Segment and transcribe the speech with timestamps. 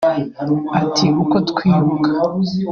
[0.79, 2.09] Ati ‘‘Uko twibuka